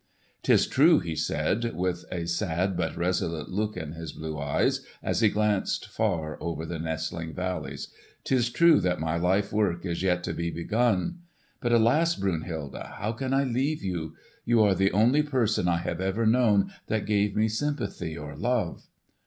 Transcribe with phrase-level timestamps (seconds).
[0.41, 5.19] "'Tis true," he said, with a sad but resolute look in his blue eyes, as
[5.21, 7.89] he glanced far over the nestling valleys.
[8.23, 11.19] "'Tis true that my lifework is yet to be begun.
[11.59, 12.15] But, alas!
[12.15, 14.15] Brunhilde, how can I leave you?
[14.43, 18.87] You are the only person I have ever known that gave me sympathy or love."